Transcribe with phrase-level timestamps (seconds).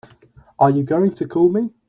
[0.57, 1.69] Are you going to call me?